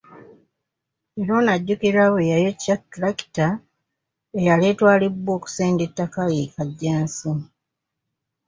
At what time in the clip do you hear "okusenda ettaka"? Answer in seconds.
5.37-6.21